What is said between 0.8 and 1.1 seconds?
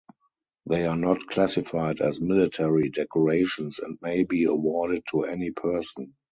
are